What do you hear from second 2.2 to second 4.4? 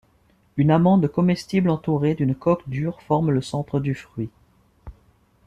coque dure forme le centre du fruit.